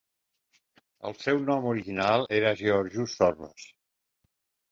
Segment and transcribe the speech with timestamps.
[1.09, 3.67] El seu nom original era Georgios Zorbas.